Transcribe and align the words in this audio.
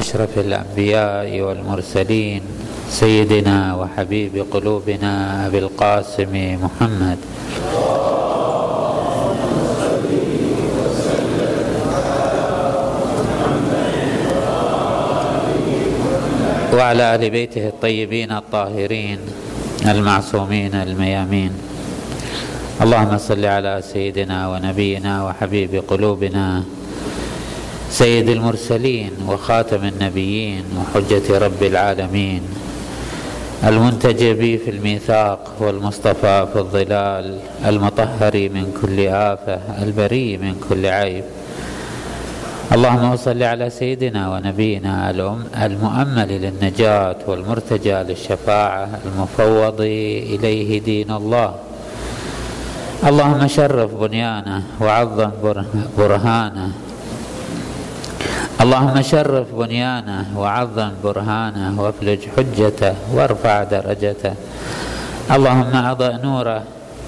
أشرف 0.00 0.38
الأنبياء 0.38 1.28
والمرسلين 1.40 2.42
سيدنا 2.88 3.76
وحبيب 3.76 4.44
قلوبنا 4.50 5.46
أبي 5.46 5.58
القاسم 5.58 6.32
محمد. 6.64 7.18
وعلى 16.74 17.14
آل 17.14 17.30
بيته 17.30 17.68
الطيبين 17.68 18.32
الطاهرين 18.32 19.18
المعصومين 19.84 20.74
الميامين. 20.74 21.52
اللهم 22.80 23.18
صل 23.18 23.44
على 23.44 23.82
سيدنا 23.92 24.48
ونبينا 24.48 25.24
وحبيب 25.24 25.84
قلوبنا 25.88 26.64
سيد 27.90 28.28
المرسلين 28.28 29.10
وخاتم 29.28 29.84
النبيين 29.84 30.64
وحجة 30.78 31.38
رب 31.38 31.62
العالمين 31.62 32.42
المنتج 33.64 34.24
به 34.24 34.60
في 34.64 34.70
الميثاق 34.70 35.52
والمصطفى 35.60 36.46
في 36.52 36.58
الظلال 36.58 37.38
المطهر 37.66 38.34
من 38.34 38.78
كل 38.82 39.08
آفة 39.08 39.60
البريء 39.82 40.38
من 40.38 40.54
كل 40.68 40.86
عيب. 40.86 41.24
اللهم 42.72 43.16
صل 43.16 43.42
على 43.42 43.70
سيدنا 43.70 44.30
ونبينا 44.30 45.10
المؤمل 45.66 46.28
للنجاة 46.28 47.16
والمرتجى 47.26 47.94
للشفاعة 47.94 48.88
المفوض 49.06 49.80
إليه 50.32 50.80
دين 50.80 51.10
الله. 51.10 51.54
اللهم 53.06 53.48
شرف 53.48 53.94
بنيانه 53.94 54.62
وعظم 54.80 55.30
برهانه. 55.98 56.70
اللهم 58.60 59.02
شرف 59.02 59.46
بنيانه 59.56 60.36
وعظم 60.36 60.92
برهانه 61.04 61.82
وافلج 61.82 62.20
حجته 62.36 62.94
وارفع 63.14 63.62
درجته. 63.64 64.34
اللهم 65.32 65.72
أضأ 65.76 66.12
نوره 66.20 66.62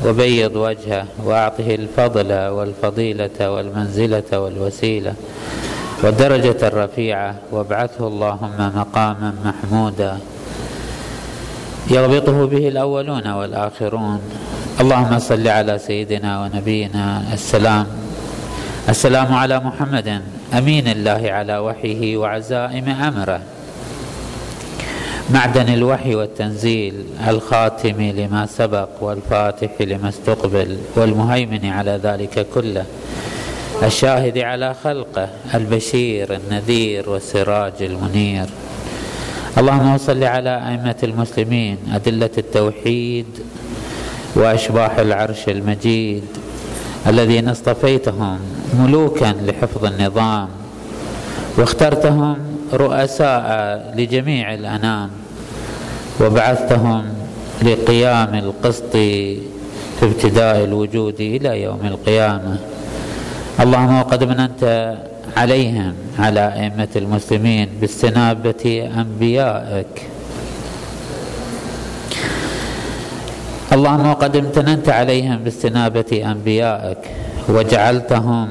وبيض 0.05 0.57
وجهه 0.57 1.05
وأعطه 1.25 1.69
الفضل 1.75 2.31
والفضيلة 2.33 3.39
والمنزلة 3.41 4.31
والوسيلة 4.33 5.15
والدرجة 6.03 6.61
الرفيعة. 6.69 7.35
وابعثه 7.53 8.07
اللهم 8.09 8.59
مقاما 8.77 9.31
محمودا. 9.45 10.19
يغبطه 11.91 12.47
به 12.47 12.69
الأولون 12.69 13.27
والآخرون. 13.27 14.21
اللهم 14.81 15.19
صل 15.19 15.49
على 15.49 15.79
سيدنا 15.79 16.41
ونبينا. 16.41 17.23
السلام. 17.33 17.87
السلام 18.89 19.35
على 19.35 19.61
محمد. 19.61 20.23
أمين 20.59 20.89
الله 20.89 21.33
على 21.33 21.59
وحيه 21.59 22.17
وعزائم 22.17 22.89
أمره. 22.89 23.41
معدن 25.31 25.69
الوحي 25.75 26.15
والتنزيل 26.15 26.95
الخاتم 27.29 28.03
لما 28.03 28.47
سبق 28.47 28.89
والفاتح 29.01 29.71
لما 29.81 30.09
استقبل 30.09 30.79
والمهيمن 30.97 31.67
على 31.67 32.01
ذلك 32.03 32.47
كله 32.55 32.85
الشاهد 33.83 34.39
على 34.39 34.75
خلقه 34.85 35.29
البشير 35.55 36.37
النذير 36.37 37.11
والسراج 37.11 37.73
المنير. 37.81 38.47
اللهم 39.59 39.99
صل 39.99 40.25
على 40.25 40.63
أئمة 40.69 40.97
المسلمين 41.03 41.77
أدلة 41.93 42.31
التوحيد 42.39 43.27
وأشباح 44.35 44.99
العرش 44.99 45.49
المجيد. 45.49 46.25
الذين 47.07 47.49
اصطفيتهم 47.49 48.39
ملوكا 48.79 49.35
لحفظ 49.47 49.85
النظام 49.85 50.49
واخترتهم 51.59 52.37
رؤساء 52.73 53.45
لجميع 53.97 54.55
الأنام 54.55 55.11
وبعثتهم 56.21 57.05
لقيام 57.63 58.35
القسط 58.35 58.93
في 58.93 59.39
ابتداء 60.03 60.65
الوجود 60.65 61.21
إلى 61.21 61.63
يوم 61.63 61.81
القيامة. 61.85 62.59
اللهم 63.61 63.99
وقد 63.99 64.25
مننت 64.25 64.97
عليهم 65.37 65.95
على 66.19 66.53
أئمة 66.55 66.89
المسلمين 66.97 67.69
باستنابة 67.81 68.91
أنبيائك. 68.97 70.03
اللهم 73.73 74.07
وقد 74.11 74.37
امتننت 74.37 74.89
عليهم 74.89 75.37
باستنابة 75.45 76.11
أنبيائك 76.33 76.99
وجعلتهم 77.49 78.49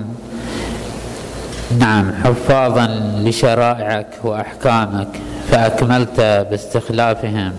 نعم 1.79 2.11
حفاظا 2.23 2.87
لشرائعك 3.25 4.07
وأحكامك 4.23 5.07
فأكملت 5.51 6.17
باستخلافهم 6.49 7.51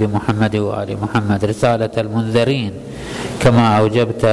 بمحمد 0.00 0.56
وآل 0.56 0.96
محمد 1.02 1.44
رسالة 1.44 1.90
المنذرين 1.98 2.72
كما 3.42 3.78
أوجبت 3.78 4.24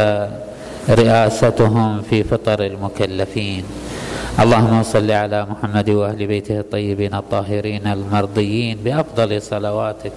رئاستهم 0.90 2.02
في 2.10 2.24
فطر 2.24 2.66
المكلفين. 2.66 3.64
اللهم 4.40 4.84
صل 4.84 5.12
على 5.12 5.46
محمد 5.46 5.90
واهل 5.90 6.28
بيته 6.28 6.60
الطيبين 6.60 7.14
الطاهرين 7.14 7.88
المرضيين 7.88 8.78
بأفضل 8.86 9.42
صلواتك. 9.42 10.12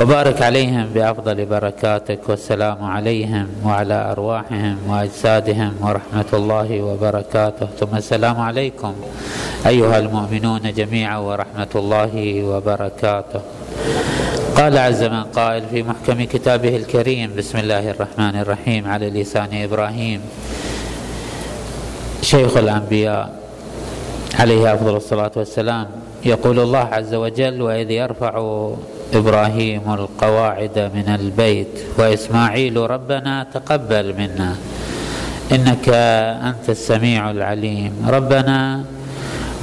وبارك 0.00 0.42
عليهم 0.42 0.86
بأفضل 0.94 1.44
بركاتك 1.46 2.28
والسلام 2.28 2.84
عليهم 2.84 3.48
وعلى 3.64 4.12
أرواحهم 4.12 4.78
وأجسادهم 4.88 5.72
ورحمة 5.80 6.30
الله 6.32 6.82
وبركاته. 6.82 7.66
ثم 7.80 7.96
السلام 7.96 8.40
عليكم 8.40 8.94
أيها 9.66 9.98
المؤمنون 9.98 10.72
جميعا 10.72 11.18
ورحمة 11.18 11.72
الله 11.74 12.42
وبركاته. 12.42 13.40
قال 14.56 14.78
عز 14.78 15.02
من 15.02 15.22
قائل 15.22 15.62
في 15.70 15.82
محكم 15.82 16.24
كتابه 16.24 16.76
الكريم 16.76 17.36
بسم 17.36 17.58
الله 17.58 17.90
الرحمن 17.90 18.36
الرحيم. 18.40 18.88
على 18.88 19.10
لسان 19.10 19.48
إبراهيم 19.52 20.20
شيخ 22.22 22.56
الأنبياء 22.56 23.34
عليه 24.40 24.74
أفضل 24.74 24.96
الصلاة 24.96 25.32
والسلام. 25.36 25.86
يقول 26.24 26.60
الله 26.60 26.88
عز 26.92 27.14
وجل 27.14 27.62
وإذ 27.62 27.90
يرفع 27.90 28.32
إبراهيم 29.12 29.84
القواعد 29.94 30.78
من 30.94 31.08
البيت 31.08 31.74
وإسماعيل 31.98 32.76
ربنا 32.76 33.46
تقبل 33.54 34.14
منا. 34.18 34.56
إنك 35.52 35.88
أنت 36.48 36.66
السميع 36.68 37.30
العليم. 37.30 37.92
ربنا 38.08 38.84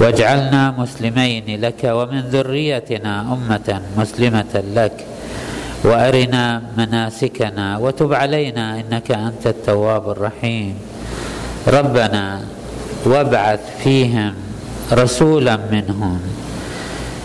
واجعلنا 0.00 0.74
مسلمين 0.78 1.60
لك 1.60 1.82
ومن 1.84 2.20
ذريتنا 2.20 3.20
أمة 3.20 3.68
مسلمة 3.98 4.54
لك. 4.74 4.96
وأرنا 5.84 6.62
مناسكنا 6.76 7.78
وتب 7.78 8.14
علينا 8.14 8.80
إنك 8.80 9.10
أنت 9.10 9.46
التواب 9.46 10.10
الرحيم. 10.10 10.74
ربنا 11.68 12.40
وابعث 13.04 13.60
فيهم 13.84 14.34
رسولا 14.92 15.58
منهم. 15.72 16.20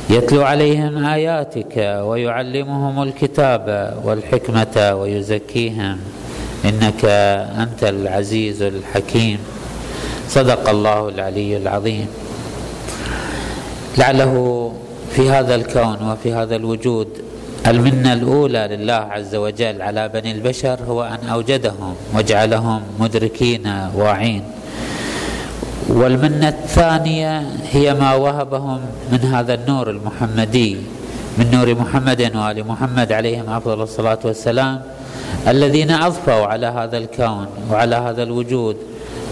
يتلو 0.10 0.44
عليهم 0.44 1.06
آياتك 1.06 2.02
ويعلمهم 2.04 3.04
الكتاب 3.04 3.94
والحكمة 4.04 4.94
ويزكيهم. 5.02 5.98
إنك 6.66 7.06
أنت 7.64 7.84
العزيز 7.84 8.62
الحكيم. 8.62 9.40
صدق 10.30 10.70
الله 10.70 11.10
العلي 11.10 11.58
العظيم. 11.58 12.08
لعله 13.98 14.74
في 15.12 15.30
هذا 15.30 15.56
الكون 15.56 15.98
وفي 16.12 16.34
هذا 16.34 16.56
الوجود 16.56 17.08
المنة 17.68 18.14
الأولى 18.14 18.68
لله 18.72 18.94
عز 18.94 19.36
وجل 19.36 19.82
على 19.82 20.10
بني 20.10 20.32
البشر 20.32 20.80
هو 20.88 21.04
أن 21.04 21.30
أوجدهم 21.30 21.96
وجعلهم 22.16 22.82
مدركين 23.00 23.90
واعين. 23.96 24.44
والمنة 25.96 26.50
الثانية 26.50 27.44
هي 27.72 27.94
ما 27.94 28.16
وهبهم 28.16 28.80
من 29.12 29.20
هذا 29.20 29.54
النور 29.54 29.90
المحمدي 29.90 30.78
من 31.38 31.52
نور 31.52 31.76
محمد 31.76 32.32
وآل 32.36 32.68
محمد 32.68 33.12
عليهم 33.12 33.50
أفضل 33.50 33.82
الصلاة 33.82 34.20
والسلام 34.24 34.82
الذين 35.48 35.92
أضفوا 35.92 36.46
على 36.46 36.66
هذا 36.68 36.98
الكون 36.98 37.48
وعلى 37.72 37.96
هذا 37.96 38.24
الوجود 38.24 38.78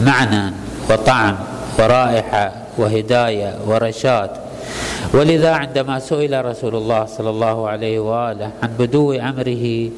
معنى 0.01 0.53
وطعم 0.89 1.35
ورائحة 1.79 2.51
وهداية 2.77 3.55
ورشاد. 3.67 4.29
ولذا 5.13 5.51
عندما 5.51 5.99
سئل 5.99 6.45
رسول 6.45 6.75
الله 6.75 7.05
صلى 7.05 7.29
الله 7.29 7.69
عليه 7.69 7.99
وآله 7.99 8.49
عن 8.63 8.69
بدو 8.79 9.13
أمره 9.13 9.89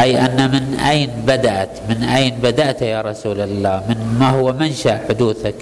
أي 0.00 0.20
أن 0.20 0.50
من 0.52 0.80
أين 0.80 1.10
بدأت؟ 1.26 1.68
من 1.88 2.02
أين 2.02 2.34
بدأت 2.42 2.82
يا 2.82 3.00
رسول 3.00 3.40
الله؟ 3.40 3.82
من 3.88 4.16
ما 4.20 4.30
هو 4.30 4.52
منشأ 4.52 5.00
حدوثك؟ 5.08 5.54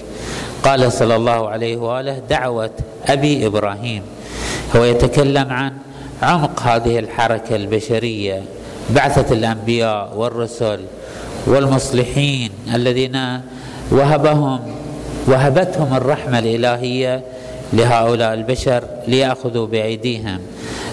قال 0.63 0.93
صلى 0.93 1.17
الله 1.17 1.49
عليه 1.49 1.77
وآله 1.77 2.19
دعوة 2.31 2.71
أبي 3.07 3.47
إبراهيم. 3.47 4.03
هو 4.77 4.85
يتكلم 4.85 5.53
عن 5.53 5.73
عمق 6.23 6.63
هذه 6.63 6.99
الحركة 6.99 7.57
البشرية 7.57 8.43
بعثة 8.91 9.35
الأنبياء 9.35 10.13
والرسل 10.17 10.81
والمصلحين 11.47 12.51
الذين 12.75 13.41
وهبهم 13.91 14.61
وهبتهم 15.27 15.97
الرحمة 15.97 16.39
الإلهية 16.39 17.23
لهؤلاء 17.73 18.35
البشر 18.35 18.85
ليأخذوا 19.09 19.67
بأيديهم. 19.67 20.39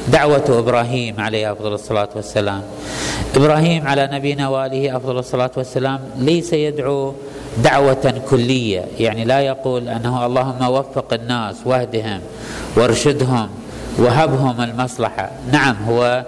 دعوة 0.08 0.44
إبراهيم 0.50 1.20
عليه 1.20 1.52
أفضل 1.52 1.74
الصلاة 1.74 2.10
والسلام. 2.16 2.62
إبراهيم 3.36 3.88
على 3.88 4.10
نبينا 4.12 4.50
وآله 4.50 4.98
أفضل 4.98 5.20
الصلاة 5.20 5.52
والسلام 5.58 6.00
ليس 6.18 6.54
يدعو 6.54 7.14
دعوة 7.64 8.22
كلية. 8.30 8.86
يعني 9.00 9.26
لا 9.26 9.40
يقول 9.40 9.90
أنه 9.90 10.26
اللهم 10.26 10.70
وفق 10.70 11.14
الناس 11.14 11.56
واهدهم 11.66 12.20
وارشدهم 12.78 13.50
وهبهم 13.98 14.62
المصلحة. 14.62 15.32
نعم 15.52 15.76
هو 15.88 16.26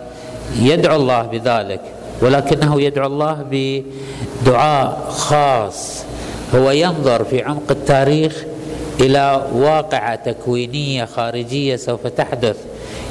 يدعو 0.60 0.96
الله 0.96 1.22
بذلك 1.22 1.82
ولكنه 2.22 2.82
يدعو 2.82 3.08
الله 3.08 3.46
بدعاء 3.52 5.10
خاص. 5.10 6.04
هو 6.56 6.72
ينظر 6.72 7.24
في 7.24 7.44
عمق 7.44 7.72
التاريخ 7.72 8.44
إلى 9.00 9.42
واقعة 9.54 10.16
تكوينية 10.16 11.06
خارجية 11.06 11.76
سوف 11.76 12.08
تحدث. 12.08 12.58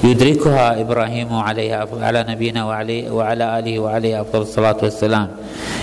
يدركها 0.05 0.81
إبراهيم 0.81 1.35
عليه 1.35 1.89
على 2.01 2.25
نبينا 2.29 2.65
وعليه 2.65 3.11
وعلى 3.11 3.59
آله 3.59 3.79
وعليه 3.79 4.21
أفضل 4.21 4.43
الصلاة 4.43 4.77
والسلام. 4.83 5.29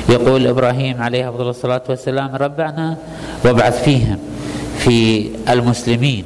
يقول 0.09 0.47
إبراهيم 0.47 1.01
عليه 1.01 1.29
أفضل 1.29 1.49
الصلاة 1.49 1.81
والسلام 1.89 2.35
ربنا 2.35 2.97
وابعث 3.45 3.83
فيهم 3.83 4.17
في 4.77 5.29
المسلمين. 5.49 6.23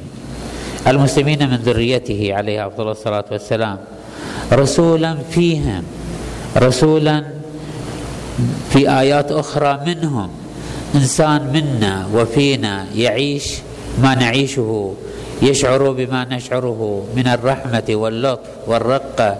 المسلمين 0.86 1.50
من 1.50 1.56
ذريته 1.56 2.34
عليه 2.34 2.66
أفضل 2.66 2.90
الصلاة 2.90 3.24
والسلام. 3.30 3.78
رسولا 4.52 5.16
فيهم 5.30 5.82
رسولا 6.56 7.24
في 8.70 8.90
آيات 8.90 9.32
أخرى 9.32 9.80
منهم. 9.86 10.30
إنسان 10.94 11.50
منا 11.52 12.06
وفينا 12.14 12.86
يعيش 12.94 13.58
ما 14.02 14.14
نعيشه 14.14 14.94
يشعر 15.44 15.90
بما 15.90 16.24
نشعره 16.24 17.04
من 17.16 17.26
الرحمة 17.26 17.88
واللطف 17.90 18.50
والرقة 18.66 19.36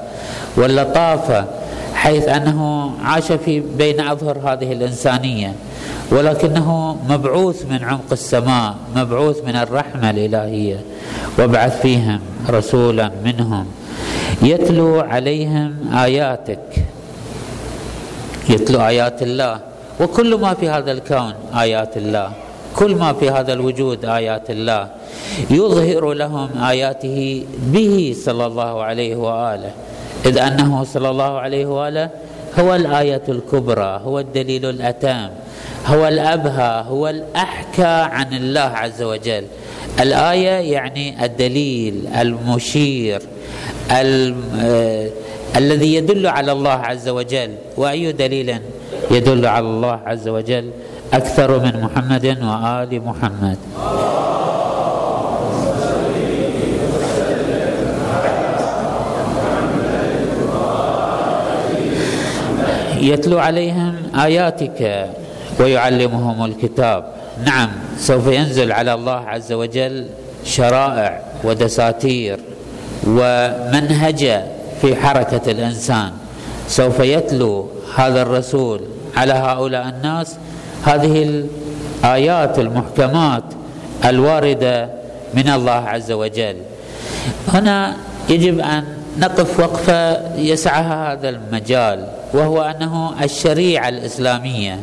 واللطافة 0.56 1.44
حيث 1.94 2.28
أنه 2.28 2.90
عاش 3.04 3.32
في 3.32 3.60
بين 3.60 4.00
أظهر 4.00 4.36
هذه 4.44 4.72
الإنسانية 4.72 5.52
ولكنه 6.10 6.96
مبعوث 7.08 7.66
من 7.66 7.84
عمق 7.84 8.12
السماء 8.12 8.74
مبعوث 8.96 9.44
من 9.46 9.56
الرحمة 9.56 10.10
الإلهية. 10.10 10.80
وابعث 11.38 11.80
فيهم 11.80 12.20
رسولا 12.50 13.10
منهم. 13.24 13.66
يتلو 14.42 15.00
عليهم 15.00 15.94
آياتك. 15.94 16.68
يتلو 18.48 18.80
آيات 18.80 19.22
الله. 19.22 19.60
وكل 20.00 20.34
ما 20.34 20.54
في 20.54 20.68
هذا 20.68 20.92
الكون 20.92 21.34
آيات 21.54 21.96
الله. 21.96 22.32
كل 22.76 22.94
ما 22.94 23.12
في 23.12 23.30
هذا 23.30 23.52
الوجود 23.52 24.04
آيات 24.04 24.50
الله. 24.50 24.88
يظهر 25.50 26.12
لهم 26.12 26.48
آياته 26.62 27.44
به 27.58 28.16
صلى 28.24 28.46
الله 28.46 28.82
عليه 28.82 29.16
وآله. 29.16 29.70
إذ 30.26 30.38
أنه 30.38 30.84
صلى 30.84 31.10
الله 31.10 31.38
عليه 31.38 31.66
وآله 31.66 32.10
هو 32.58 32.74
الآية 32.74 33.22
الكبرى 33.28 34.00
هو 34.04 34.18
الدليل 34.18 34.66
الأتام 34.66 35.30
هو 35.86 36.08
الأبهى 36.08 36.84
هو 36.88 37.08
الأحكى 37.08 37.94
عن 38.14 38.32
الله 38.32 38.60
عز 38.60 39.02
وجل. 39.02 39.44
الآية 40.00 40.72
يعني 40.72 41.24
الدليل 41.24 42.08
المشير 42.20 43.22
آه، 43.90 45.10
الذي 45.56 45.94
يدل 45.94 46.26
على 46.26 46.52
الله 46.52 46.70
عز 46.70 47.08
وجل. 47.08 47.50
وأي 47.76 48.12
دليل 48.12 48.58
يدل 49.10 49.46
على 49.46 49.66
الله 49.66 50.00
عز 50.06 50.28
وجل؟ 50.28 50.70
أكثر 51.12 51.58
من 51.58 51.80
محمد 51.80 52.26
وآل 52.26 53.02
محمد. 53.04 53.58
يتلو 63.04 63.38
عليهم 63.38 63.94
آياتك 64.16 65.08
ويعلمهم 65.60 66.44
الكتاب. 66.44 67.04
نعم 67.44 67.70
سوف 67.98 68.26
ينزل 68.26 68.72
على 68.72 68.94
الله 68.94 69.20
عز 69.28 69.52
وجل 69.52 70.06
شرائع 70.44 71.20
ودساتير 71.44 72.38
ومنهج 73.06 74.40
في 74.82 74.96
حركة 74.96 75.50
الإنسان. 75.50 76.12
سوف 76.68 77.00
يتلو 77.00 77.68
هذا 77.96 78.22
الرسول 78.22 78.80
على 79.16 79.32
هؤلاء 79.32 79.88
الناس 79.88 80.36
هذه 80.84 81.44
الآيات 82.04 82.58
المحكمات 82.58 83.44
الواردة 84.04 84.88
من 85.34 85.48
الله 85.48 85.72
عز 85.72 86.12
وجل. 86.12 86.56
هنا 87.48 87.96
يجب 88.28 88.60
أن 88.60 88.84
نقف 89.18 89.60
وقفه 89.60 90.36
يسعها 90.36 91.12
هذا 91.12 91.28
المجال. 91.28 92.06
وهو 92.34 92.62
أنه 92.62 93.24
الشريعة 93.24 93.88
الإسلامية 93.88 94.80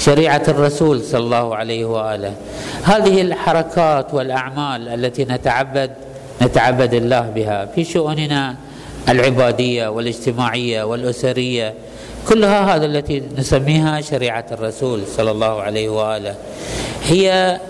شريعة 0.00 0.42
الرسول 0.48 1.02
صلى 1.02 1.20
الله 1.20 1.56
عليه 1.56 1.84
وآله. 1.84 2.34
هذه 2.84 3.20
الحركات 3.20 4.14
والأعمال 4.14 4.88
التي 4.88 5.24
نتعبد 5.24 5.90
نتعبد 6.42 6.94
الله 6.94 7.20
بها 7.20 7.66
في 7.74 7.84
شؤوننا 7.84 8.56
العبادية 9.08 9.88
والاجتماعية 9.88 10.82
والأسرية. 10.82 11.74
كلها 12.28 12.76
هذا 12.76 12.86
التي 12.86 13.22
نسميها 13.38 14.00
شريعة 14.00 14.44
الرسول 14.52 15.00
صلى 15.16 15.30
الله 15.30 15.62
عليه 15.62 15.88
وآله. 15.88 16.34
هي 17.04 17.60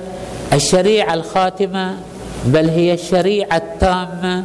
الشريعة 0.52 1.14
الخاتمة 1.14 1.96
بل 2.44 2.68
هي 2.68 2.94
الشريعة 2.94 3.56
التامة 3.56 4.44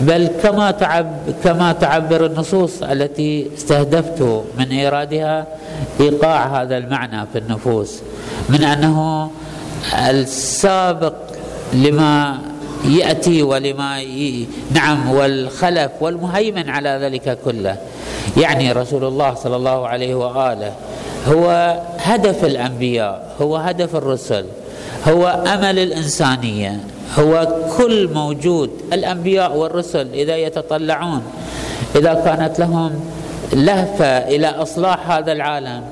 بل 0.00 0.28
كما 0.42 0.70
تعب 0.70 1.06
كما 1.44 1.72
تعبر 1.72 2.26
النصوص 2.26 2.82
التي 2.82 3.46
استهدفت 3.56 4.44
من 4.58 4.70
إيرادها 4.70 5.46
إيقاع 6.00 6.62
هذا 6.62 6.76
المعنى 6.76 7.26
في 7.32 7.38
النفوس 7.38 8.00
من 8.48 8.64
أنه 8.64 9.30
السابق 10.08 11.14
لما 11.72 12.38
يأتي 12.84 13.42
ولما 13.42 14.00
ي... 14.00 14.46
نعم 14.70 15.10
والخلف 15.10 15.90
والمهيمن 16.00 16.70
على 16.70 16.88
ذلك 16.88 17.38
كله. 17.44 17.76
يعني 18.36 18.72
رسول 18.72 19.04
الله 19.04 19.34
صلى 19.34 19.56
الله 19.56 19.88
عليه 19.88 20.14
وآله 20.14 20.72
هو 21.28 21.76
هدف 21.98 22.44
الأنبياء 22.44 23.34
هو 23.40 23.56
هدف 23.56 23.96
الرسل 23.96 24.44
هو 25.08 25.26
أمل 25.28 25.78
الإنسانية. 25.78 26.80
هو 27.18 27.48
كل 27.78 28.08
موجود. 28.14 28.70
الأنبياء 28.92 29.56
والرسل 29.56 30.08
إذا 30.14 30.36
يتطلعون 30.36 31.22
إذا 31.96 32.14
كانت 32.14 32.58
لهم 32.58 33.00
لهفة 33.52 34.06
إلى 34.06 34.46
إصلاح 34.46 35.10
هذا 35.10 35.32
العالم 35.32 35.82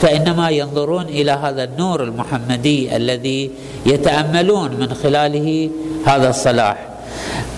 فإنما 0.00 0.50
ينظرون 0.50 1.04
إلى 1.04 1.30
هذا 1.30 1.64
النور 1.64 2.02
المحمدي 2.02 2.96
الذي 2.96 3.50
يتأملون 3.86 4.70
من 4.70 4.94
خلاله 4.94 5.70
هذا 6.06 6.30
الصلاح. 6.30 6.86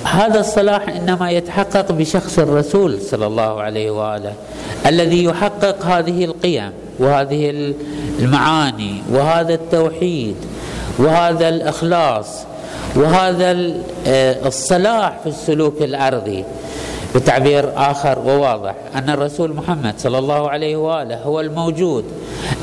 هذا 0.05 0.41
الصلاح 0.41 0.89
إنما 0.89 1.31
يتحقق 1.31 1.93
بشخص 1.93 2.39
الرسول 2.39 3.01
صلى 3.01 3.27
الله 3.27 3.61
عليه 3.63 3.91
وآله 3.91 4.33
الذي 4.87 5.25
يحقق 5.25 5.87
هذه 5.87 6.25
القيم 6.25 6.71
وهذه 6.99 7.73
المعاني 8.19 9.03
وهذا 9.13 9.55
التوحيد 9.55 10.37
وهذا 10.99 11.49
الإخلاص 11.49 12.27
وهذا 12.97 13.73
آه، 14.07 14.47
الصلاح 14.47 15.19
في 15.23 15.29
السلوك 15.29 15.83
الأرضي. 15.83 16.45
بتعبير 17.15 17.73
آخر 17.77 18.19
وواضح. 18.19 18.75
أن 18.95 19.11
الرسول 19.11 19.55
محمد 19.55 19.95
صلى 19.99 20.19
الله 20.19 20.51
عليه 20.51 20.77
وآله 20.77 21.17
هو 21.23 21.41
الموجود 21.41 22.05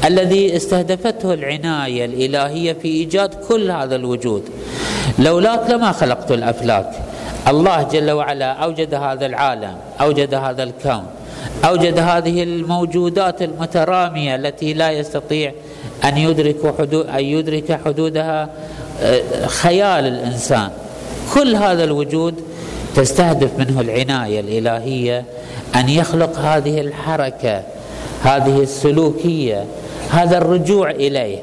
الذي 0.06 0.56
استهدفته 0.56 1.34
العناية 1.34 2.06
الإلهية 2.06 2.74
في 2.74 2.88
إيجاد 2.88 3.34
كل 3.50 3.72
هذا 3.72 3.96
الوجود. 3.96 4.44
لولاك 5.20 5.70
لما 5.70 5.92
خلقت 5.92 6.32
الأفلاك. 6.32 6.92
الله 7.48 7.84
جل 7.84 8.12
وعلا 8.12 8.52
أوجد 8.52 8.94
هذا 8.94 9.26
العالم 9.26 9.78
أوجد 10.02 10.34
هذا 10.34 10.64
الكون 10.64 11.04
أوجد 11.66 12.00
هذه 12.00 12.44
الموجودات 12.44 13.42
المترامية 13.42 14.36
التي 14.36 14.74
لا 14.74 14.92
يستطيع 14.92 15.52
أن 16.04 16.18
يدرك 16.18 16.76
حدود 16.80 17.06
أن 17.08 17.24
يدرك 17.24 17.80
حدودها 17.86 18.50
خيال 19.46 20.08
الإنسان. 20.08 20.70
كل 21.34 21.56
هذا 21.56 21.84
الوجود 21.84 22.36
تستهدف 22.96 23.50
منه 23.58 23.82
العناية 23.82 24.40
الإلهية 24.40 25.26
أن 25.76 25.90
يخلق 25.90 26.40
هذه 26.40 26.82
الحركة 26.82 27.64
هذه 28.24 28.60
السلوكية 28.62 29.66
هذا 30.12 30.38
الرجوع 30.38 30.92
إليه 30.92 31.40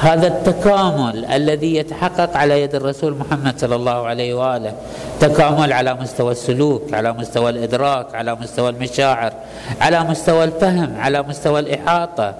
هذا 0.00 0.26
التكامل 0.26 1.24
الذي 1.24 1.76
يتحقق 1.76 2.36
على 2.36 2.62
يد 2.62 2.74
الرسول 2.74 3.14
محمد 3.14 3.58
صلى 3.58 3.76
الله 3.76 4.06
عليه 4.06 4.34
وآله. 4.34 4.72
تكامل 5.20 5.72
على 5.72 5.94
مستوى 5.94 6.32
السلوك 6.32 6.94
على 6.94 7.12
مستوى 7.12 7.50
الإدراك 7.50 8.14
على 8.14 8.34
مستوى 8.34 8.68
المشاعر 8.68 9.32
على 9.80 10.00
مستوى 10.00 10.44
الفهم 10.44 10.96
على 10.98 11.22
مستوى 11.22 11.60
الإحاطة. 11.60 12.34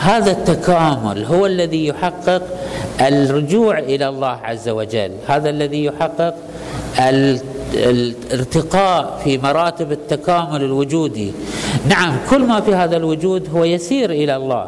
هذا 0.00 0.30
التكامل 0.30 1.24
هو 1.24 1.46
الذي 1.46 1.86
يحقق 1.86 2.42
الرجوع 3.00 3.78
إلى 3.78 4.08
الله 4.08 4.38
عز 4.44 4.68
وجل. 4.68 5.10
هذا 5.28 5.50
الذي 5.50 5.84
يحقق 5.84 6.34
الارتقاء 7.74 9.20
في 9.24 9.38
مراتب 9.38 9.92
التكامل 9.92 10.62
الوجودي. 10.64 11.32
نعم 11.88 12.16
كل 12.30 12.40
ما 12.46 12.60
في 12.60 12.74
هذا 12.74 12.96
الوجود 12.96 13.48
هو 13.54 13.64
يسير 13.64 14.10
إلى 14.10 14.36
الله 14.36 14.66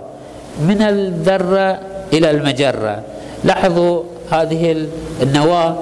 من 0.61 0.83
الذرة 0.83 1.81
إلى 2.13 2.31
المجرة. 2.31 3.03
لاحظوا 3.45 4.03
هذه 4.31 4.87
النواة 5.23 5.77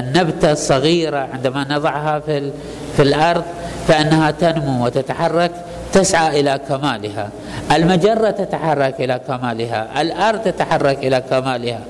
النبتة 0.00 0.52
الصغيرة 0.52 1.28
عندما 1.32 1.66
نضعها 1.70 2.20
في 2.20 2.50
في 2.96 3.02
الأرض 3.02 3.42
فإنها 3.88 4.30
تنمو 4.30 4.84
وتتحرك 4.84 5.50
تسعى 5.92 6.40
إلى 6.40 6.60
كمالها. 6.68 7.28
المجرة 7.72 8.30
تتحرك 8.30 9.00
إلى 9.00 9.20
كمالها. 9.28 10.02
الأرض 10.02 10.40
تتحرك 10.40 10.98
إلى 10.98 11.22
كمالها. 11.30 11.80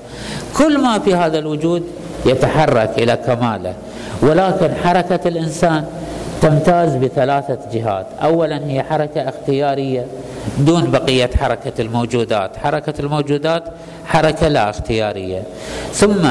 كل 0.57 0.77
ما 0.77 0.99
في 0.99 1.15
هذا 1.15 1.39
الوجود 1.39 1.83
يتحرك 2.25 2.91
إلى 2.97 3.15
كماله. 3.15 3.73
ولكن 4.21 4.69
حركة 4.83 5.27
الإنسان 5.27 5.85
تمتاز 6.41 6.95
بثلاثة 6.95 7.57
جهات. 7.73 8.05
اولا 8.23 8.59
هي 8.65 8.83
حركة 8.83 9.29
اختيارية 9.29 10.05
دون 10.57 10.91
بقية 10.91 11.29
حركة 11.39 11.73
الموجودات. 11.79 12.57
حركة 12.57 12.93
الموجودات 12.99 13.63
حركة 14.05 14.47
لا 14.47 14.69
اختيارية. 14.69 15.43
ثم 15.93 16.27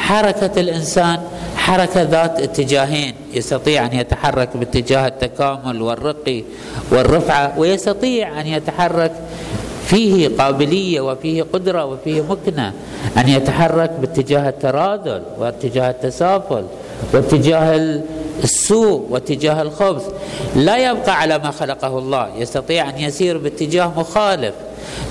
حركة 0.00 0.60
الإنسان 0.60 1.18
حركة 1.56 2.02
ذات 2.02 2.40
اتجاهين 2.40 3.14
يستطيع 3.34 3.86
أن 3.86 3.92
يتحرك 3.92 4.56
باتجاه 4.56 5.06
التكامل 5.06 5.82
والرقي 5.82 6.42
والرفعة 6.90 7.58
ويستطيع 7.58 8.40
أن 8.40 8.46
يتحرك 8.46 9.12
فيه 9.86 10.30
قابلية 10.38 11.00
وفيه 11.00 11.42
قدرة 11.52 11.84
وفيه 11.84 12.22
مكنة 12.22 12.72
أن 13.18 13.28
يتحرك 13.28 13.90
باتجاه 14.00 14.48
التراذل 14.48 15.22
واتجاه 15.38 15.90
التسافل 15.90 16.64
واتجاه 17.14 18.00
السوء 18.44 19.06
واتجاه 19.10 19.62
الخبث. 19.62 20.08
لا 20.56 20.90
يبقى 20.90 21.20
على 21.20 21.38
ما 21.38 21.50
خلقه 21.50 21.98
الله 21.98 22.28
يستطيع 22.38 22.90
أن 22.90 22.98
يسير 22.98 23.38
باتجاه 23.38 23.92
مخالف 23.96 24.54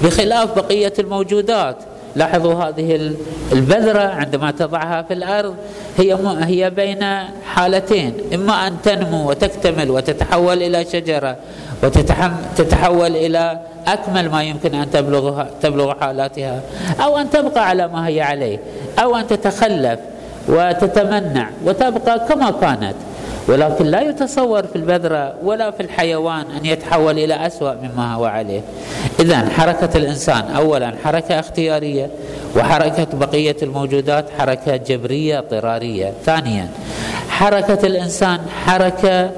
بخلاف 0.04 0.56
بقية 0.56 0.94
الموجودات. 1.00 1.78
لاحظوا 2.16 2.54
هذه 2.54 3.14
البذرة 3.52 4.00
عندما 4.00 4.52
تضعها 4.52 5.02
في 5.02 5.14
الأرض 5.14 5.56
هي 5.98 6.18
هي 6.42 6.70
بين 6.70 7.06
حالتين 7.46 8.14
إما 8.34 8.68
أن 8.68 8.74
تنمو 8.84 9.30
وتكتمل 9.30 9.90
وتتحول 9.90 10.64
إلى 10.64 10.86
شجرة 10.86 11.36
وتتحول 11.84 13.16
إلى 13.16 13.60
أكمل 13.88 14.30
ما 14.30 14.44
يمكن 14.44 14.76
أن 14.76 14.92
تبلغ 14.92 15.44
تبلغ 15.62 16.00
حالاتها 16.00 16.62
أو 17.04 17.18
أن 17.18 17.30
تبقى 17.30 17.70
على 17.70 17.88
ما 17.88 18.08
هي 18.08 18.22
عليه 18.22 18.60
أو 19.00 19.16
أن 19.16 19.28
تتخلف 19.28 20.00
وتتمنع 20.48 21.50
وتبقى 21.66 22.20
كما 22.20 22.52
كانت. 22.52 22.96
ولكن 23.50 23.86
لا 23.86 24.02
يتصور 24.02 24.64
في 24.64 24.76
البذرة 24.76 25.34
ولا 25.44 25.72
في 25.72 25.84
الحيوان 25.84 26.46
أن 26.58 26.66
يتحول 26.66 27.20
إلى 27.20 27.48
أسوأ 27.48 27.74
مما 27.74 28.14
هو 28.14 28.26
عليه. 28.26 28.62
إذا 29.20 29.50
حركة 29.50 29.98
الإنسان 29.98 30.44
أولا 30.56 30.94
حركة 31.04 31.40
اختيارية 31.40 32.10
وحركة 32.56 33.08
بقية 33.14 33.56
الموجودات 33.64 34.26
حركة 34.38 34.76
جبرية 34.76 35.40
اضطرارية. 35.40 36.14
ثانيا 36.26 36.70
حركة 37.30 37.88
الإنسان 37.88 38.40
حركة 38.66 39.32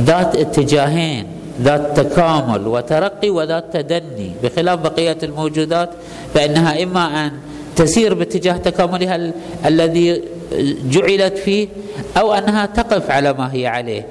ذات 0.00 0.36
اتجاهين 0.36 1.26
ذات 1.62 2.00
تكامل 2.00 2.66
وترقي 2.66 3.30
وذات 3.30 3.76
تدني. 3.76 4.32
بخلاف 4.42 4.78
بقية 4.80 5.18
الموجودات 5.22 5.90
فإنها 6.34 6.82
إما 6.82 7.26
أن 7.26 7.32
تسير 7.76 8.14
باتجاه 8.14 8.56
تكاملها 8.56 9.32
الذي 9.66 10.22
جعلت 10.90 11.38
فيه 11.38 11.68
أو 12.16 12.32
أنها 12.32 12.66
تقف 12.66 13.10
على 13.10 13.32
ما 13.32 13.54
هي 13.54 13.66
عليه. 13.66 14.06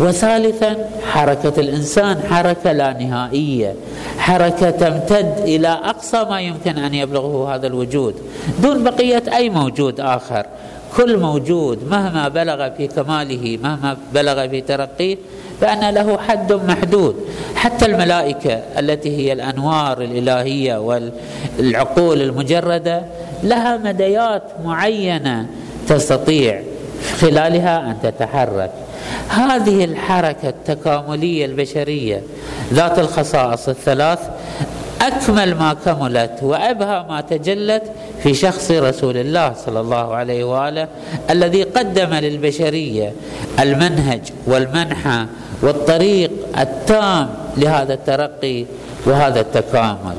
وثالثا 0.00 0.76
حركة 1.10 1.60
الإنسان 1.60 2.20
حركة 2.30 2.72
لا 2.72 2.92
نهائية. 2.92 3.74
حركة 4.18 4.70
تمتد 4.70 5.34
إلى 5.38 5.68
أقصى 5.68 6.24
ما 6.30 6.40
يمكن 6.40 6.78
أن 6.78 6.94
يبلغه 6.94 7.54
هذا 7.54 7.66
الوجود. 7.66 8.14
دون 8.62 8.84
بقية 8.84 9.22
أي 9.36 9.50
موجود 9.50 10.00
آخر. 10.00 10.46
كل 10.96 11.18
موجود 11.18 11.88
مهما 11.90 12.28
بلغ 12.28 12.70
في 12.70 12.86
كماله 12.86 13.58
مهما 13.62 13.96
بلغ 14.14 14.48
في 14.48 14.60
ترقيه 14.60 15.16
فان 15.60 15.94
له 15.94 16.18
حد 16.18 16.52
محدود. 16.52 17.16
حتى 17.54 17.86
الملائكة 17.86 18.60
التي 18.78 19.16
هي 19.16 19.32
الأنوار 19.32 20.02
الإلهية 20.02 20.76
والعقول 20.76 22.22
المجردة 22.22 23.02
لها 23.42 23.76
مديات 23.76 24.42
معينة 24.64 25.46
تستطيع 25.88 26.62
خلالها 27.20 27.90
أن 27.90 27.96
تتحرك. 28.02 28.70
هذه 29.28 29.84
الحركة 29.84 30.48
التكاملية 30.48 31.44
البشرية 31.46 32.22
ذات 32.72 32.98
الخصائص 32.98 33.68
الثلاث 33.68 34.18
أكمل 35.02 35.54
ما 35.54 35.74
كملت 35.84 36.38
وأبهى 36.42 37.04
ما 37.08 37.20
تجلت 37.20 37.82
في 38.22 38.34
شخص 38.34 38.70
رسول 38.70 39.16
الله 39.16 39.54
صلى 39.66 39.80
الله 39.80 40.14
عليه 40.14 40.44
وآله 40.44 40.88
الذي 41.30 41.62
قدم 41.62 42.14
للبشرية 42.14 43.12
المنهج 43.60 44.20
والمنحى 44.46 45.26
والطريق 45.62 46.30
التام 46.58 47.28
لهذا 47.56 47.94
الترقي 47.94 48.64
وهذا 49.06 49.40
التكامل. 49.40 50.14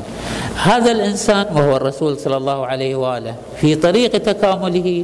هذا 0.63 0.91
الإنسان 0.91 1.45
وهو 1.55 1.75
الرسول 1.77 2.17
صلى 2.17 2.38
الله 2.38 2.65
عليه 2.65 2.95
وآله 2.95 3.35
في 3.62 3.75
طريق 3.75 4.12
تكامله 4.12 5.03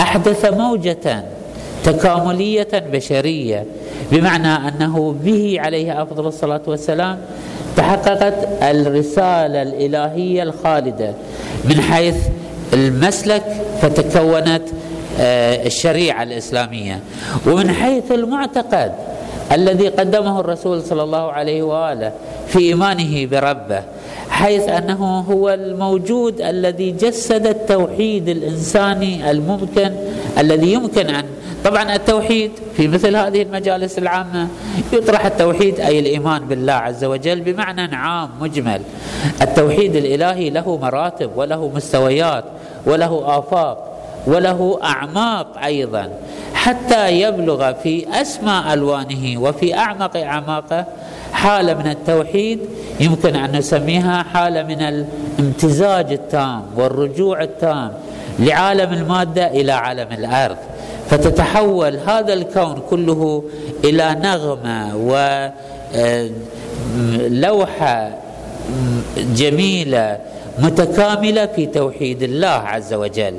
أحدث 0.00 0.44
موجة 0.52 1.24
تكاملية 1.84 2.68
بشرية 2.92 3.64
بمعنى 4.12 4.68
أنه 4.68 5.14
به 5.24 5.56
عليه 5.60 6.02
أفضل 6.02 6.26
الصلاة 6.26 6.60
والسلام 6.66 7.18
تحققت 7.76 8.34
الرسالة 8.62 9.62
الإلهية 9.62 10.42
الخالدة 10.42 11.12
من 11.64 11.80
حيث 11.80 12.16
المسلك 12.72 13.44
فتكونت 13.82 14.62
آه، 15.20 15.66
الشريعة 15.66 16.22
الإسلامية 16.22 17.00
ومن 17.46 17.70
حيث 17.70 18.12
المعتقد 18.12 18.92
الذي 19.52 19.88
قدمه 19.88 20.40
الرسول 20.40 20.82
صلى 20.82 21.02
الله 21.02 21.32
عليه 21.32 21.62
وآله 21.62 22.12
في 22.46 22.58
إيمانه 22.58 23.26
بربه 23.26 23.82
حيث 24.30 24.68
أنه 24.68 25.20
هو 25.20 25.50
الموجود 25.50 26.40
الذي 26.40 26.90
جسد 26.90 27.46
التوحيد 27.46 28.28
الإنساني 28.28 29.30
الممكن 29.30 29.90
الذي 30.38 30.72
يمكن 30.72 31.06
أن 31.06 31.24
طبعا 31.64 31.94
التوحيد 31.94 32.50
في 32.76 32.88
مثل 32.88 33.16
هذه 33.16 33.42
المجالس 33.42 33.98
العامة 33.98 34.48
يطرح 34.92 35.26
التوحيد 35.26 35.80
أي 35.80 35.98
الإيمان 35.98 36.44
بالله 36.48 36.72
عز 36.72 37.04
وجل 37.04 37.40
بمعنى 37.40 37.96
عام 37.96 38.30
مجمل. 38.40 38.80
التوحيد 39.42 39.96
الإلهي 39.96 40.50
له 40.50 40.76
مراتب 40.76 41.30
وله 41.36 41.70
مستويات 41.74 42.44
وله 42.86 43.38
آفاق 43.38 43.98
وله 44.26 44.78
أعماق 44.82 45.46
أيضا. 45.64 46.08
حتى 46.58 47.20
يبلغ 47.20 47.72
في 47.72 48.06
اسمى 48.20 48.64
ألوانه 48.72 49.40
وفي 49.42 49.74
أعمق 49.74 50.16
أعماقه 50.16 50.84
حاله 51.32 51.74
من 51.74 51.86
التوحيد 51.90 52.58
يمكن 53.00 53.36
أن 53.36 53.56
نسميها 53.56 54.22
حاله 54.22 54.62
من 54.62 54.82
الامتزاج 54.82 56.12
التام 56.12 56.62
والرجوع 56.76 57.42
التام 57.42 57.92
لعالم 58.38 58.92
المادة 58.92 59.46
إلى 59.46 59.72
عالم 59.72 60.08
الأرض. 60.12 60.56
فتتحول 61.10 61.96
هذا 61.96 62.32
الكون 62.32 62.82
كله 62.90 63.42
إلى 63.84 64.16
نغمة 64.22 64.96
ولوحه 67.30 68.10
جميلة 69.16 70.18
متكاملة 70.58 71.46
في 71.46 71.66
توحيد 71.66 72.22
الله 72.22 72.48
عز 72.48 72.94
وجل. 72.94 73.34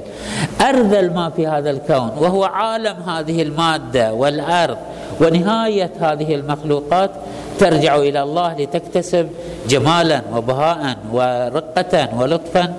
أرذل 0.61 1.13
ما 1.13 1.29
في 1.29 1.47
هذا 1.47 1.69
الكون 1.69 2.11
وهو 2.17 2.43
عالم 2.43 2.95
هذه 3.07 3.41
المادة 3.41 4.13
والأرض 4.13 4.77
ونهاية 5.21 5.91
هذه 5.99 6.35
المخلوقات 6.35 7.11
ترجع 7.59 7.95
إلى 7.95 8.23
الله 8.23 8.53
لتكتسب 8.53 9.29
جمالا 9.69 10.21
وبهاء 10.35 10.97
ورقة 11.13 12.09
ولطفا 12.19 12.73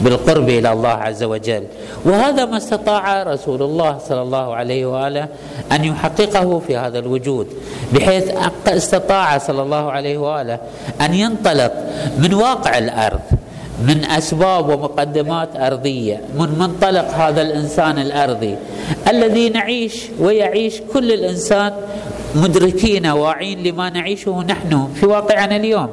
بالقرب 0.00 0.48
إلى 0.48 0.72
الله 0.72 0.88
عز 0.88 1.22
وجل. 1.22 1.64
وهذا 2.04 2.44
ما 2.44 2.56
استطاع 2.56 3.22
رسول 3.22 3.62
الله 3.62 3.98
صلى 4.08 4.22
الله 4.22 4.54
عليه 4.54 4.86
وآله 4.86 5.28
أن 5.72 5.84
يحققه 5.84 6.58
في 6.66 6.76
هذا 6.76 6.98
الوجود 6.98 7.46
بحيث 7.92 8.32
استطاع 8.68 9.38
صلى 9.38 9.62
الله 9.62 9.92
عليه 9.92 10.18
وآله 10.18 10.58
أن 11.00 11.14
ينطلق 11.14 11.72
من 12.18 12.34
واقع 12.34 12.78
الأرض. 12.78 13.20
من 13.82 14.04
أسباب 14.04 14.68
ومقدمات 14.68 15.48
أرضية 15.56 16.20
من 16.38 16.58
منطلق 16.58 17.10
هذا 17.14 17.42
الإنسان 17.42 17.98
الأرضي. 17.98 18.56
الذي 19.08 19.48
نعيش 19.48 20.06
ويعيش 20.20 20.80
كل 20.92 21.12
الإنسان 21.12 21.72
مدركين 22.34 23.06
واعين 23.06 23.62
لما 23.62 23.90
نعيشه 23.90 24.44
نحن 24.48 24.88
في 24.94 25.06
واقعنا 25.06 25.56
اليوم. 25.56 25.88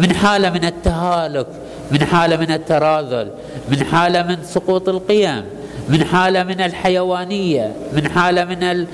من 0.00 0.14
حالة 0.14 0.50
من 0.50 0.64
التهالك 0.64 1.46
من 1.90 2.04
حالة 2.04 2.36
من 2.36 2.50
التراذل 2.50 3.28
من 3.68 3.84
حالة 3.84 4.22
من 4.22 4.36
سقوط 4.44 4.88
القيم 4.88 5.44
من 5.88 6.04
حالة 6.04 6.42
من 6.42 6.60
الحيوانية 6.60 7.72
من 7.92 8.08
حالة 8.08 8.44
من 8.44 8.86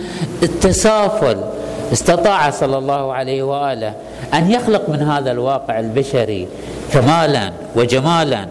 التسافل. 0.42 1.36
استطاع 1.92 2.50
صلى 2.50 2.78
الله 2.78 3.12
عليه 3.12 3.42
وآله 3.42 3.94
أن 4.34 4.50
يخلق 4.50 4.88
من 4.88 5.02
هذا 5.02 5.32
الواقع 5.32 5.80
البشري 5.80 6.48
كمالا 6.92 7.52
وجمالا. 7.76 8.48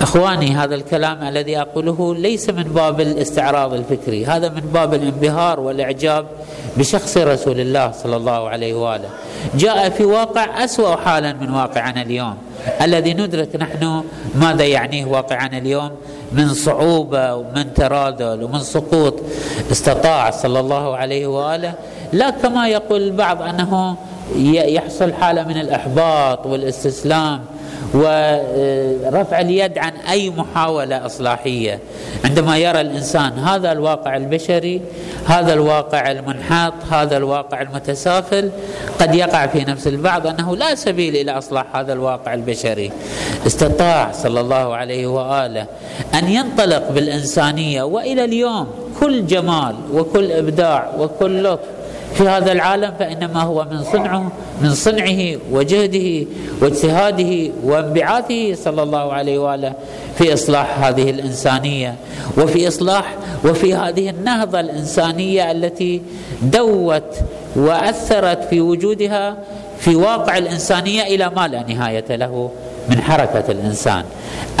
أخواني 0.00 0.50
هذا 0.50 0.74
الكلام 0.74 1.22
الذي 1.22 1.60
أقوله 1.60 2.14
ليس 2.14 2.50
من 2.50 2.62
باب 2.62 3.00
الاستعراض 3.00 3.74
الفكري 3.74 4.26
هذا 4.26 4.48
من 4.48 4.60
باب 4.60 4.94
الانبهار 4.94 5.60
والإعجاب 5.60 6.26
بشخص 6.76 7.16
رسول 7.16 7.60
الله 7.60 7.92
صلى 7.92 8.16
الله 8.16 8.48
عليه 8.48 8.74
وآله. 8.74 9.08
جاء 9.54 9.90
في 9.90 10.04
واقع 10.04 10.64
أسوأ 10.64 10.96
حالا 10.96 11.32
من 11.32 11.50
واقعنا 11.50 12.02
اليوم 12.02 12.36
الذي 12.82 13.14
ندرك 13.14 13.56
نحن 13.56 14.02
ماذا 14.34 14.64
يعنيه 14.64 15.04
واقعنا 15.04 15.58
اليوم. 15.58 15.90
من 16.32 16.54
صعوبة 16.54 17.34
ومن 17.34 17.74
تراذل 17.74 18.44
ومن 18.44 18.58
سقوط 18.58 19.14
استطاع 19.70 20.30
صلى 20.30 20.60
الله 20.60 20.96
عليه 20.96 21.26
وآله. 21.26 21.74
لا 22.12 22.30
كما 22.30 22.68
يقول 22.68 23.02
البعض 23.02 23.42
أنه 23.42 23.96
يحصل 24.46 25.12
حالة 25.12 25.42
من 25.44 25.56
الإحباط 25.60 26.46
والإستسلام. 26.46 27.40
ورفع 27.94 29.40
اليد 29.40 29.78
عن 29.78 29.92
أي 30.10 30.30
محاولة 30.30 31.06
إصلاحية. 31.06 31.78
عندما 32.24 32.56
يرى 32.58 32.80
الإنسان 32.80 33.38
هذا 33.38 33.72
الواقع 33.72 34.16
البشري 34.16 34.80
هذا 35.26 35.52
الواقع 35.52 36.10
المنحط 36.10 36.72
هذا 36.90 37.16
الواقع 37.16 37.62
المتسافل 37.62 38.50
قد 39.00 39.14
يقع 39.14 39.46
في 39.46 39.64
نفس 39.64 39.86
البعض 39.86 40.26
أنه 40.26 40.56
لا 40.56 40.74
سبيل 40.74 41.16
إلى 41.16 41.38
إصلاح 41.38 41.76
هذا 41.76 41.92
الواقع 41.92 42.34
البشري. 42.34 42.92
استطاع 43.46 44.12
صلى 44.12 44.40
الله 44.40 44.76
عليه 44.76 45.06
وآله 45.06 45.66
أن 46.14 46.28
ينطلق 46.28 46.90
بالإنسانية 46.90 47.82
وإلى 47.82 48.24
اليوم 48.24 48.66
كل 49.00 49.26
جمال 49.26 49.74
وكل 49.92 50.32
إبداع 50.32 50.90
وكل 50.98 51.44
لطف 51.44 51.79
في 52.14 52.28
هذا 52.28 52.52
العالم 52.52 52.92
فإنما 52.98 53.42
هو 53.42 53.66
من 53.70 53.84
صنعه 53.84 54.32
من 54.62 54.74
صنعه 54.74 55.36
وجهده 55.52 56.26
واجتهاده 56.62 57.50
وانبعاثه 57.64 58.54
صلى 58.54 58.82
الله 58.82 59.12
عليه 59.12 59.38
وآله 59.38 59.72
في 60.18 60.34
إصلاح 60.34 60.84
هذه 60.84 61.10
الإنسانية 61.10 61.94
وفي 62.38 62.68
إصلاح 62.68 63.14
وفي 63.44 63.74
هذه 63.74 64.10
النهضة 64.10 64.60
الإنسانية 64.60 65.50
التي 65.50 66.02
دوت 66.42 67.16
وأثرت 67.56 68.44
في 68.44 68.60
وجودها 68.60 69.36
في 69.78 69.96
واقع 69.96 70.38
الإنسانية 70.38 71.02
إلى 71.02 71.30
ما 71.36 71.48
لا 71.48 71.64
نهاية 71.68 72.16
له 72.16 72.50
من 72.88 73.02
حركة 73.02 73.44
الإنسان. 73.48 74.04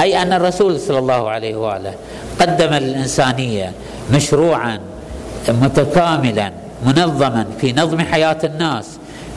أي 0.00 0.22
أن 0.22 0.32
الرسول 0.32 0.80
صلى 0.80 0.98
الله 0.98 1.28
عليه 1.30 1.56
وآله 1.56 1.94
قدم 2.40 2.74
للانسانيه 2.74 3.72
مشروعا 4.12 4.80
متكاملا 5.48 6.52
منظما 6.86 7.46
في 7.60 7.72
نظم 7.72 8.00
حياة 8.00 8.38
الناس 8.44 8.86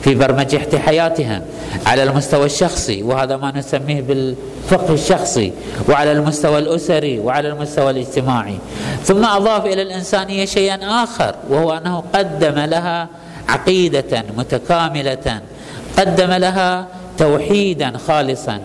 في 0.02 0.14
برمجة 0.14 0.78
حياتهم 0.78 1.42
على 1.86 2.02
المستوى 2.02 2.46
الشخصي 2.46 3.02
وهذا 3.02 3.36
ما 3.36 3.52
نسميه 3.56 4.00
بالفقه 4.02 4.94
الشخصي 4.94 5.52
وعلى 5.88 6.12
المستوى 6.12 6.58
الأسري 6.58 7.18
وعلى 7.18 7.48
المستوى 7.48 7.90
الاجتماعي. 7.90 8.58
ثم 9.04 9.24
أضاف 9.24 9.66
إلى 9.66 9.82
الإنسانية 9.82 10.44
شيئا 10.44 11.04
آخر 11.04 11.34
وهو 11.50 11.72
أنه 11.72 12.04
قدم 12.14 12.58
لها 12.58 13.08
عقيدة 13.48 14.24
متكاملة 14.36 15.40
قدم 15.98 16.30
لها 16.30 16.86
توحيدا 17.18 17.92
خالصا 18.08 18.60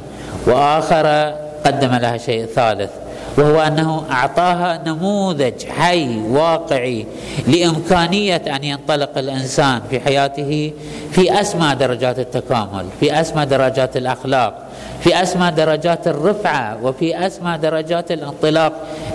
وآخر 0.47 1.33
قدم 1.65 1.95
لها 1.95 2.17
شيء 2.17 2.45
ثالث. 2.45 2.89
وهو 3.37 3.61
أنه 3.61 4.03
أعطاها 4.11 4.81
نموذج 4.85 5.65
حي 5.65 6.17
واقعي 6.17 7.05
لإمكانية 7.47 8.41
أن 8.55 8.63
ينطلق 8.63 9.17
الإنسان 9.17 9.81
في 9.89 9.99
حياته 9.99 10.73
في 11.11 11.41
أسمى 11.41 11.75
درجات 11.75 12.19
التكامل، 12.19 12.85
في 12.99 13.21
أسمى 13.21 13.45
درجات 13.45 13.97
الأخلاق، 13.97 14.69
في 15.03 15.21
أسمى 15.23 15.51
درجات 15.51 16.07
الرفعة 16.07 16.77
وفي 16.83 17.27
أسمى 17.27 17.57
درجات 17.57 18.11
الانطلاق 18.11 18.73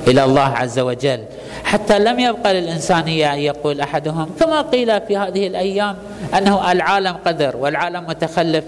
إلى 0.08 0.24
الله 0.24 0.42
عز 0.42 0.78
وجل، 0.78 1.20
حتى 1.64 1.98
لم 1.98 2.20
يبقى 2.20 2.60
للانسانيه 2.60 3.34
أن 3.34 3.38
يقول 3.38 3.80
أحدهم 3.80 4.30
كما 4.40 4.60
قيل 4.62 5.00
في 5.00 5.16
هذه 5.16 5.46
الأيام 5.46 5.96
أنه 6.38 6.72
العالم 6.72 7.16
قدر 7.26 7.56
والعالم 7.56 8.06
متخلف 8.08 8.64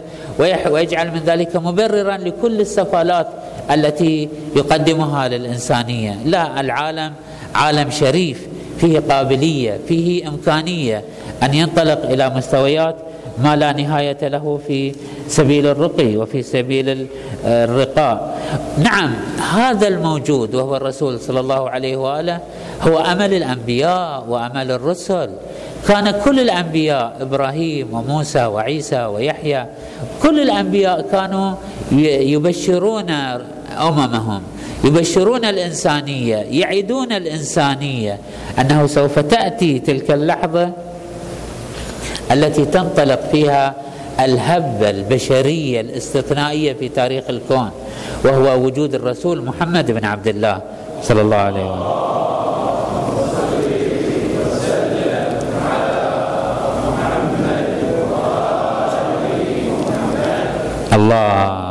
ويجعل 0.71 1.11
من 1.11 1.21
ذلك 1.27 1.57
مبررا 1.57 2.17
لكل 2.17 2.61
السفالات 2.61 3.27
التي 3.71 4.29
يقدمها 4.57 5.29
للإنسانية. 5.29 6.19
لا 6.25 6.61
العالم 6.61 7.13
عالم 7.55 7.91
شريف 7.91 8.47
فيه 8.81 8.99
قابلية 9.11 9.81
فيه 9.89 10.29
إمكانية 10.29 11.05
أن 11.43 11.55
ينطلق 11.55 12.11
إلى 12.11 12.31
مستويات 12.31 12.97
ما 13.39 13.57
لا 13.57 13.73
نهاية 13.73 14.29
له 14.29 14.61
في 14.67 14.95
سبيل 15.29 15.67
الرقي 15.67 16.17
وفي 16.17 16.43
سبيل 16.43 17.07
الرقاء. 17.45 18.39
نعم 18.79 19.15
هذا 19.55 19.89
الموجود 19.89 20.55
وهو 20.55 20.77
الرسول 20.77 21.21
صلى 21.21 21.41
الله 21.41 21.71
عليه 21.71 21.97
وآله 21.97 22.41
هو 22.83 22.99
أمل 22.99 23.35
الأنبياء 23.35 24.25
وأمل 24.29 24.71
الرسل. 24.71 25.31
كان 25.89 26.11
كل 26.25 26.41
الأنبياء 26.41 27.17
إبراهيم 27.21 27.95
وموسى 27.95 28.45
وعيسى 28.45 29.05
ويحيى 29.05 29.67
كل 30.23 30.41
الأنبياء 30.41 31.01
كانوا 31.13 31.55
يبشرون 32.33 33.11
أممهم 33.81 34.43
يبشرون 34.85 35.45
الإنسانية 35.45 36.37
يعدون 36.37 37.13
الإنسانية. 37.13 38.19
أنه 38.59 38.87
سوف 38.87 39.19
تأتي 39.19 39.79
تلك 39.79 40.11
اللحظة 40.11 40.71
التي 42.33 42.65
تنطلق 42.65 43.21
فيها 43.33 43.75
الهبة 44.21 44.91
البشرية 44.91 45.81
الاستثنائية 45.81 46.73
في 46.73 46.89
تاريخ 46.89 47.25
الكون 47.31 47.71
وهو 48.25 48.65
وجود 48.65 48.95
الرسول 48.95 49.45
محمد 49.45 49.91
بن 49.91 50.05
عبد 50.05 50.29
الله 50.29 50.61
صلى 51.03 51.21
الله 51.21 51.37
عليه 51.37 51.65
وسلم. 51.71 52.36
الله. 60.97 61.67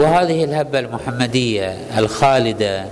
وهذه 0.00 0.44
الهبة 0.44 0.78
المحمدية 0.78 1.76
الخالدة 1.98 2.84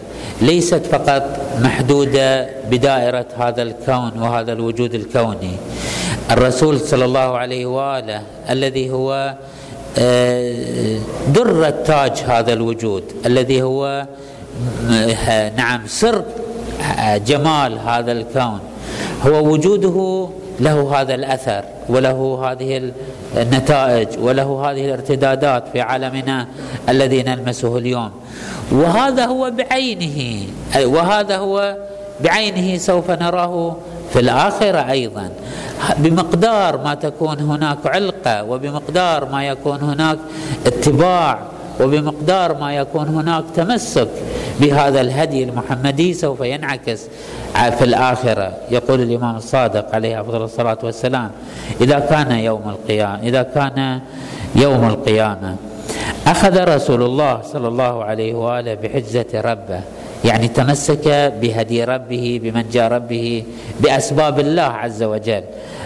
ليست 0.43 0.87
فقط 0.87 1.23
محدودة 1.61 2.49
بدائرة 2.71 3.27
هذا 3.39 3.63
الكون 3.63 4.13
وهذا 4.23 4.53
الوجود 4.53 4.95
الكوني. 4.95 5.57
الرسول 6.31 6.81
صلى 6.81 7.05
الله 7.05 7.39
عليه 7.39 7.67
وآله 7.67 8.23
الذي 8.51 8.91
هو 8.91 9.35
آه، 9.99 10.99
در 11.29 11.71
تاج 11.71 12.13
هذا 12.27 12.53
الوجود 12.53 13.03
الذي 13.27 13.63
هو 13.63 14.07
آه، 14.91 15.51
نعم 15.57 15.81
سر 15.87 16.25
آه، 16.99 17.17
جمال 17.17 17.79
هذا 17.79 18.13
الكون. 18.13 18.61
هو 19.27 19.53
وجوده 19.53 20.29
له 20.61 21.01
هذا 21.01 21.15
الأثر 21.15 21.65
وله 21.89 22.51
هذه 22.51 22.93
النتائج 23.37 24.09
وله 24.21 24.71
هذه 24.71 24.85
الارتدادات 24.85 25.65
في 25.73 25.81
عالمنا 25.81 26.47
الذي 26.89 27.23
نلمسه 27.23 27.79
اليوم. 27.79 28.11
وهذا 28.73 29.27
هو 29.27 29.51
بعينه 29.51 30.47
وهذا 30.77 31.37
هو 31.37 31.77
بعينه 32.21 32.79
سوف 32.79 33.11
نراه 33.11 33.77
في 34.15 34.21
الآخرة 34.21 34.91
أيضا. 34.91 35.31
بمقدار 35.99 36.77
ما 36.77 36.95
تكون 36.95 37.41
هناك 37.41 37.79
علقة 37.87 38.45
وبمقدار 38.45 39.29
ما 39.33 39.47
يكون 39.47 39.81
هناك 39.81 40.19
اتباع 40.67 41.39
وبمقدار 41.81 42.59
ما 42.59 42.75
يكون 42.75 43.09
هناك 43.09 43.45
تمسك 43.57 44.09
بهذا 44.61 45.01
الهدي 45.01 45.45
المحمدي 45.45 46.15
سوف 46.15 46.41
ينعكس 46.41 47.01
في 47.79 47.85
الآخرة. 47.85 48.53
يقول 48.71 49.01
الإمام 49.01 49.37
الصادق 49.37 49.95
عليه 49.95 50.21
أفضل 50.21 50.43
الصلاة 50.43 50.79
والسلام 50.83 51.31
إذا 51.81 51.99
كان 51.99 52.31
يوم 52.33 52.63
القيامة 52.69 53.19
إذا 53.23 53.43
كان 53.43 54.01
يوم 54.57 54.85
القيامة 54.85 55.57
أخذ 56.27 56.75
رسول 56.75 57.03
الله 57.03 57.41
صلى 57.53 57.69
الله 57.69 58.05
عليه 58.05 58.35
وآله 58.35 58.75
بحجة 58.75 59.27
ربه 59.35 59.81
يعني 60.25 60.49
تمسك 60.49 61.33
بهدي 61.41 61.85
ربه 61.85 62.41
بمنجى 62.43 62.81
ربه 62.81 63.45
بأسباب 63.81 64.41
الله 64.41 64.63
عز 64.63 65.03
وجل. 65.03 65.43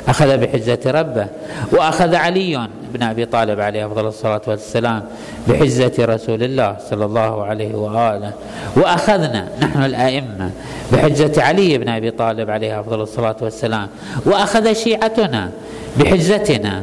أخذ 0.08 0.36
بحجة 0.36 0.78
ربه 0.86 1.26
وأخذ 1.72 2.14
علي 2.14 2.68
بن 2.94 3.02
أبي 3.02 3.24
طالب 3.24 3.60
عليه 3.60 3.86
أفضل 3.86 4.06
الصلاة 4.06 4.40
والسلام 4.46 5.02
بحجة 5.48 5.92
رسول 5.98 6.42
الله 6.42 6.76
صلى 6.90 7.04
الله 7.04 7.44
عليه 7.44 7.74
وآله. 7.74 8.32
وأخذنا 8.76 9.48
نحن 9.62 9.82
الأئمة 9.82 10.50
بحجة 10.92 11.42
علي 11.42 11.78
بن 11.78 11.88
أبي 11.88 12.10
طالب 12.10 12.50
عليه 12.50 12.80
أفضل 12.80 13.00
الصلاة 13.00 13.36
والسلام. 13.40 13.88
وأخذ 14.26 14.72
شيعتنا 14.72 15.50
بحجتنا. 15.96 16.82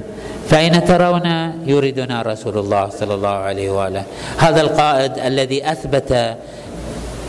فأين 0.50 0.86
ترون 0.86 1.52
يريدنا 1.66 2.22
رسول 2.22 2.58
الله 2.58 2.90
صلى 2.90 3.14
الله 3.14 3.30
عليه 3.30 3.70
وآله؟ 3.70 4.04
هذا 4.38 4.62
القائد 4.62 5.12
الذي 5.18 5.72
أثبت 5.72 6.36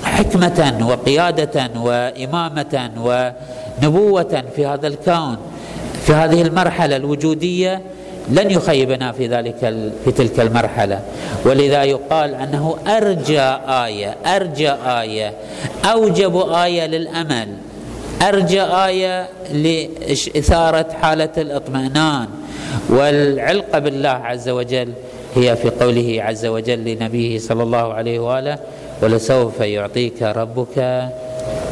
حكمة 0.04 0.86
وقيادة 0.88 1.70
وإمامة 1.76 2.90
ونبوة 3.00 4.44
في 4.56 4.66
هذا 4.66 4.86
الكون 4.86 5.36
في 6.06 6.12
هذه 6.12 6.42
المرحلة 6.42 6.96
الوجودية 6.96 7.80
لن 8.28 8.50
يخيبنا 8.50 9.12
في 9.12 9.26
ذلك 9.26 9.56
في 10.04 10.12
تلك 10.12 10.40
المرحلة. 10.40 11.00
ولذا 11.44 11.84
يقال 11.84 12.34
أنه 12.34 12.76
أرجى 12.86 13.40
آية 13.68 14.16
أرجى 14.26 14.70
آية 14.70 15.32
أوجب 15.84 16.36
آية 16.50 16.86
للأمل 16.86 17.48
أرجى 18.22 18.62
آية 18.62 19.28
لإثارة 19.52 20.86
حالة 21.02 21.30
الإطمئنان. 21.38 22.26
والعلقة 22.88 23.78
بالله 23.78 24.08
عز 24.08 24.48
وجل 24.48 24.92
هي 25.34 25.56
في 25.56 25.70
قوله 25.70 26.22
عز 26.22 26.46
وجل 26.46 26.84
لنبيه 26.84 27.38
صلى 27.38 27.62
الله 27.62 27.94
عليه 27.94 28.18
وآله 28.18 28.58
ولسوف 29.02 29.60
يعطيك 29.60 30.22
ربك 30.22 31.08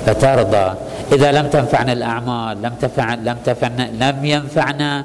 فترضى. 0.07 0.75
إذا 1.13 1.33
لم 1.33 1.47
تنفعنا 1.47 1.93
الأعمال 1.93 2.63
لم 2.63 2.73
تفع 2.81 3.15
لم 3.15 3.37
تفعنا 3.45 3.89
لم 4.01 4.25
ينفعنا 4.25 5.05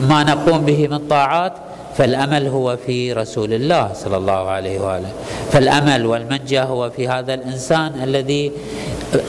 ما 0.00 0.24
نقوم 0.24 0.64
به 0.64 0.88
من 0.88 0.98
طاعات 0.98 1.52
فالأمل 1.96 2.46
هو 2.46 2.76
في 2.76 3.12
رسول 3.12 3.52
الله 3.52 3.90
صلى 3.94 4.16
الله 4.16 4.48
عليه 4.48 4.80
وآله. 4.80 5.10
فالأمل 5.52 6.06
والمنجى 6.06 6.60
هو 6.60 6.90
في 6.90 7.08
هذا 7.08 7.34
الإنسان 7.34 7.92
الذي 8.02 8.52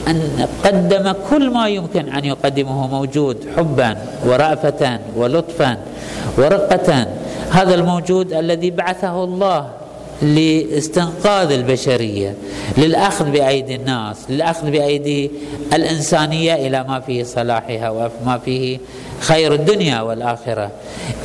أن 0.08 0.46
قدم 0.64 1.12
كل 1.30 1.50
ما 1.50 1.68
يمكن 1.68 2.08
أن 2.08 2.24
يقدمه 2.24 2.86
موجود 2.86 3.36
حبا 3.56 3.96
ورأفة 4.26 4.98
ولطفا 5.16 5.76
ورقة. 6.38 7.06
هذا 7.50 7.74
الموجود 7.74 8.32
الذي 8.32 8.70
بعثه 8.70 9.24
الله 9.24 9.68
لاستنقاذ 10.22 11.52
البشرية 11.52 12.34
للأخذ 12.78 13.30
بأيدي 13.30 13.74
الناس 13.74 14.16
للأخذ 14.28 14.70
بأيدي 14.70 15.30
الإنسانية 15.74 16.54
إلى 16.54 16.84
ما 16.88 17.00
فيه 17.00 17.24
صلاحها 17.24 17.90
وما 17.90 18.38
فيه 18.44 18.78
خير 19.20 19.54
الدنيا 19.54 20.00
والآخرة. 20.00 20.70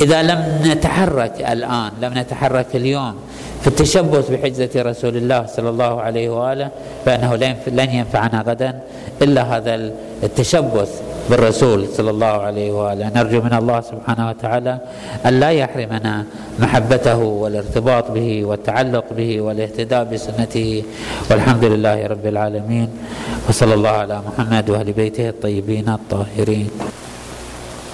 إذا 0.02 0.24
لم 0.24 0.62
نتحرك 0.66 1.34
الآن 1.40 1.92
لم 2.02 2.18
نتحرك 2.18 2.76
اليوم 2.76 3.16
في 3.62 3.68
التشبث 3.68 4.32
بحجة 4.32 4.82
رسول 4.82 5.18
الله 5.18 5.46
صلى 5.46 5.70
الله 5.70 6.02
عليه 6.02 6.30
وآله 6.30 6.70
فإنه 7.06 7.36
لن 7.68 7.90
ينفعنا 7.90 8.44
غدا 8.48 8.80
إلا 9.22 9.42
هذا 9.42 9.92
التشبث. 10.24 11.02
بالرسول 11.30 11.88
صلى 11.98 12.10
الله 12.10 12.36
عليه 12.48 12.70
وآله. 12.72 13.10
نرجو 13.16 13.42
من 13.42 13.54
الله 13.54 13.80
سبحانه 13.82 14.30
وتعالى 14.30 14.74
أن 15.26 15.34
لا 15.40 15.50
يحرمنا 15.50 16.26
محبته 16.60 17.18
والارتباط 17.18 18.12
به 18.12 18.46
والتعلق 18.46 19.06
به 19.18 19.42
والاهتداء 19.42 20.04
بسنته. 20.04 20.84
والحمد 21.32 21.64
لله 21.66 21.98
رب 22.08 22.26
العالمين. 22.26 22.90
وصلى 23.50 23.74
الله 23.74 23.90
على 23.90 24.22
محمد 24.28 24.70
واهل 24.70 24.90
بيته 24.94 25.30
الطيبين 25.30 25.90
الطاهرين. 25.90 26.70